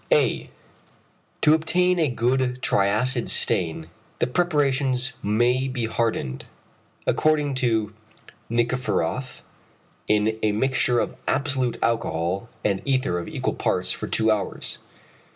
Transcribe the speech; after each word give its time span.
a. 0.11 0.49
To 1.41 1.53
obtain 1.53 1.99
a 1.99 2.09
good 2.09 2.59
triacid 2.63 3.29
stain, 3.29 3.85
the 4.17 4.25
preparations 4.25 5.13
may 5.21 5.67
be 5.67 5.85
hardened, 5.85 6.43
according 7.05 7.53
to 7.61 7.93
Nikiforoff, 8.49 9.41
in 10.07 10.39
a 10.41 10.53
mixture 10.53 10.99
of 10.99 11.15
absolute 11.27 11.77
alcohol 11.83 12.49
and 12.65 12.81
ether 12.83 13.19
of 13.19 13.27
equal 13.27 13.53
parts, 13.53 13.91
for 13.91 14.07
two 14.07 14.31
hours. 14.31 14.79